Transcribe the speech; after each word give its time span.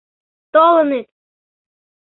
Толыныт. 0.53 1.07